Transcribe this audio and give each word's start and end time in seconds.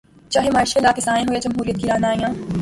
چاہے 0.31 0.49
martial 0.49 0.83
law 0.83 0.91
کے 0.95 1.01
سائے 1.01 1.23
ہوں 1.23 1.33
یا 1.33 1.39
جمہوریت 1.39 1.77
کی 1.81 1.87
رعنائیاں۔ 1.87 2.29